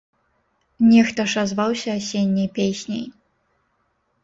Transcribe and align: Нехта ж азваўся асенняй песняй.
Нехта 0.91 1.21
ж 1.33 1.43
азваўся 1.43 1.89
асенняй 1.99 2.51
песняй. 2.59 3.05